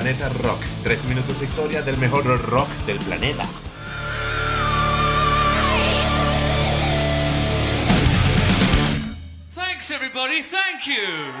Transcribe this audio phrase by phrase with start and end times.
[0.00, 0.62] Planeta Rock.
[0.82, 3.46] Tres minutos de historia del mejor rock del planeta.
[9.54, 10.40] Thanks, everybody.
[10.40, 11.34] Thank you.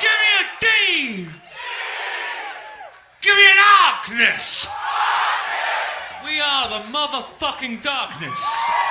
[0.00, 1.28] Give me a D.
[3.20, 3.58] Give me an
[4.08, 4.66] darkness.
[6.24, 8.87] We are the motherfucking darkness.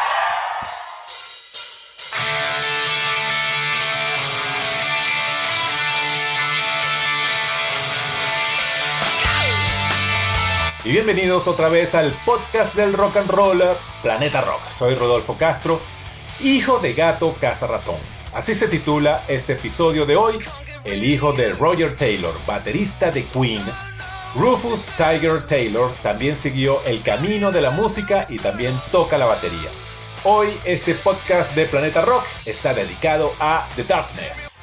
[10.88, 13.62] Y bienvenidos otra vez al podcast del rock and roll
[14.02, 14.72] Planeta Rock.
[14.72, 15.82] Soy Rodolfo Castro,
[16.40, 17.98] hijo de gato caza ratón.
[18.34, 20.38] Así se titula este episodio de hoy,
[20.86, 23.66] el hijo de Roger Taylor, baterista de Queen.
[24.34, 29.70] Rufus Tiger Taylor también siguió el camino de la música y también toca la batería.
[30.24, 34.57] Hoy este podcast de Planeta Rock está dedicado a The Darkness.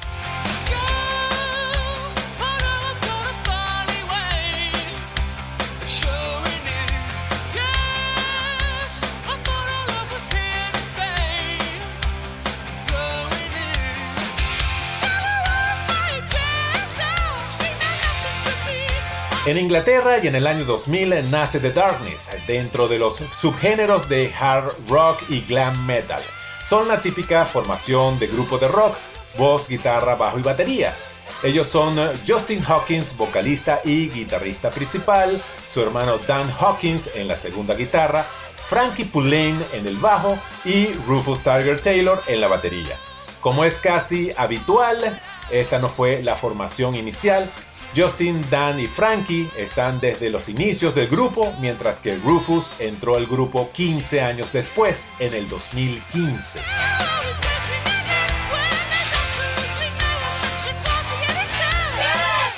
[19.47, 24.33] En Inglaterra y en el año 2000 nace The Darkness, dentro de los subgéneros de
[24.33, 26.23] hard rock y glam metal.
[26.63, 28.97] Son la típica formación de grupo de rock,
[29.37, 30.95] voz, guitarra, bajo y batería.
[31.43, 37.75] Ellos son Justin Hawkins, vocalista y guitarrista principal, su hermano Dan Hawkins en la segunda
[37.75, 38.25] guitarra,
[38.67, 42.97] Frankie Pulane en el bajo y Rufus Tiger Taylor en la batería.
[43.43, 47.53] Como es casi habitual, esta no fue la formación inicial,
[47.97, 53.27] Justin, Dan y Frankie están desde los inicios del grupo, mientras que Rufus entró al
[53.27, 56.61] grupo 15 años después, en el 2015.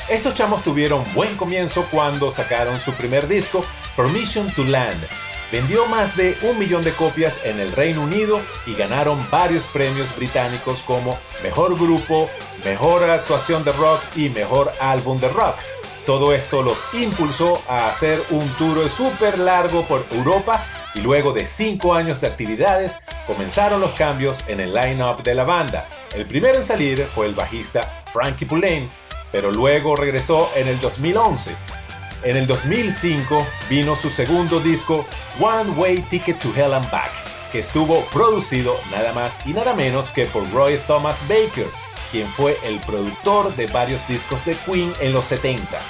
[0.09, 3.65] Estos chamos tuvieron buen comienzo cuando sacaron su primer disco,
[3.97, 5.07] Permission to Land,
[5.53, 10.15] Vendió más de un millón de copias en el Reino Unido y ganaron varios premios
[10.17, 12.29] británicos como Mejor Grupo,
[12.67, 15.55] Mejor Actuación de Rock y Mejor Álbum de Rock.
[16.05, 21.47] Todo esto los impulsó a hacer un tour súper largo por Europa y luego de
[21.47, 25.87] cinco años de actividades comenzaron los cambios en el line-up de la banda.
[26.13, 28.91] El primero en salir fue el bajista Frankie Pulane,
[29.31, 31.55] pero luego regresó en el 2011
[32.23, 35.07] en el 2005 vino su segundo disco
[35.39, 37.13] One Way Ticket to Hell and Back,
[37.53, 41.67] que estuvo producido nada más y nada menos que por Roy Thomas Baker,
[42.11, 45.81] quien fue el productor de varios discos de Queen en los 70.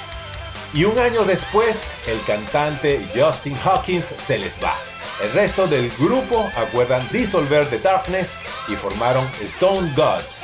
[0.73, 4.75] Y un año después, el cantante Justin Hawkins se les va.
[5.23, 10.41] El resto del grupo acuerdan disolver The Darkness y formaron Stone Gods.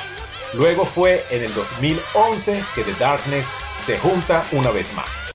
[0.53, 5.33] Luego fue en el 2011 que The Darkness se junta una vez más.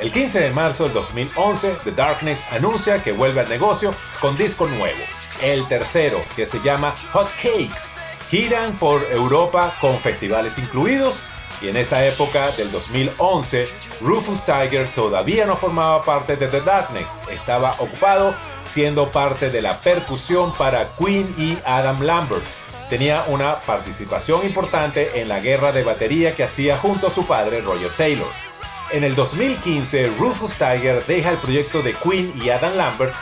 [0.00, 4.68] El 15 de marzo del 2011, The Darkness anuncia que vuelve al negocio con disco
[4.68, 5.00] nuevo,
[5.42, 7.90] el tercero, que se llama Hot Cakes.
[8.30, 11.24] Giran por Europa con festivales incluidos
[11.60, 13.68] y en esa época del 2011,
[14.00, 19.80] Rufus Tiger todavía no formaba parte de The Darkness, estaba ocupado siendo parte de la
[19.80, 22.46] percusión para Queen y Adam Lambert
[22.88, 27.60] tenía una participación importante en la guerra de batería que hacía junto a su padre
[27.60, 28.47] Roger Taylor.
[28.90, 33.14] En el 2015, Rufus Tiger deja el proyecto de Queen y Adam Lambert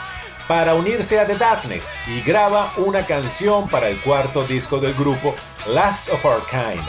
[0.47, 5.35] para unirse a The Darkness y graba una canción para el cuarto disco del grupo,
[5.67, 6.87] Last of Our Kind.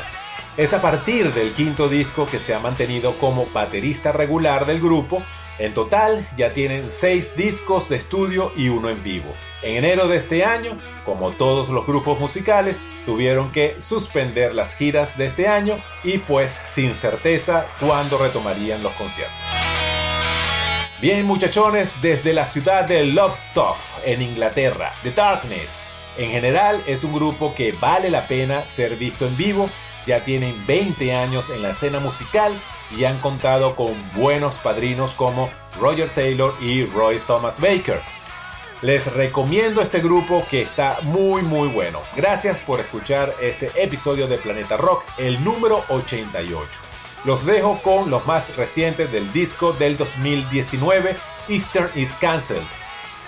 [0.56, 5.24] Es a partir del quinto disco que se ha mantenido como baterista regular del grupo
[5.58, 9.34] en total ya tienen 6 discos de estudio y uno en vivo.
[9.62, 15.18] En enero de este año, como todos los grupos musicales, tuvieron que suspender las giras
[15.18, 19.34] de este año y pues sin certeza cuándo retomarían los conciertos.
[21.00, 25.90] Bien muchachones, desde la ciudad de Lovestuff, en Inglaterra, The Darkness.
[26.16, 29.70] En general es un grupo que vale la pena ser visto en vivo,
[30.08, 32.50] ya tienen 20 años en la escena musical
[32.96, 38.00] y han contado con buenos padrinos como Roger Taylor y Roy Thomas Baker.
[38.80, 42.00] Les recomiendo este grupo que está muy muy bueno.
[42.16, 46.80] Gracias por escuchar este episodio de Planeta Rock, el número 88.
[47.24, 51.16] Los dejo con los más recientes del disco del 2019,
[51.48, 52.62] Eastern is Cancelled.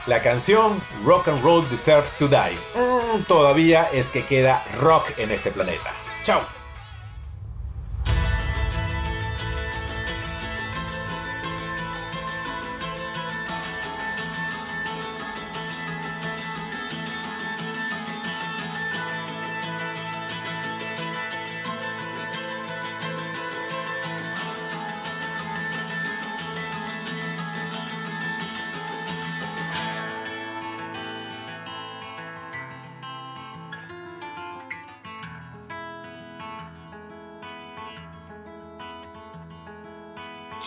[0.07, 2.57] La canción Rock and Roll Deserves to Die.
[2.75, 5.93] Mm, todavía es que queda rock en este planeta.
[6.23, 6.60] Chao.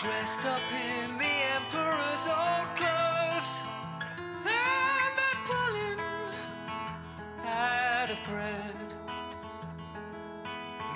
[0.03, 3.61] Dressed up in the emperor's old clothes,
[4.43, 5.99] and they're pulling
[7.45, 8.75] at a thread.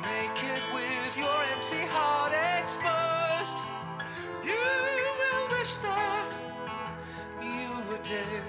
[0.01, 3.63] Naked with your empty heart exposed,
[4.43, 4.59] you
[5.21, 6.25] will wish that
[7.41, 8.43] you were dead.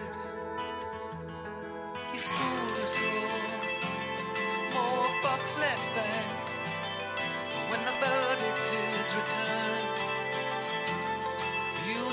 [2.13, 3.47] You fooled us all,
[4.75, 6.31] more buck less bang.
[7.71, 9.68] When the verdict is returned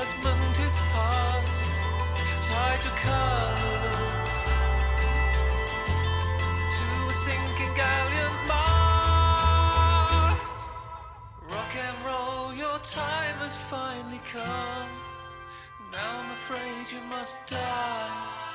[0.00, 1.68] Judgment is past.
[2.48, 4.34] Tide your colors
[6.76, 10.54] to a sinking galleon's mast.
[11.50, 14.88] Rock and roll, your time has finally come.
[15.92, 18.49] Now I'm afraid you must die.